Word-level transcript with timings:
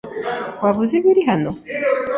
Waba 0.61 0.79
uzi 0.83 0.95
ibiri 0.99 1.21
hano? 1.29 1.51